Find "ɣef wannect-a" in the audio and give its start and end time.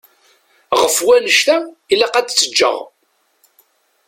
0.79-1.57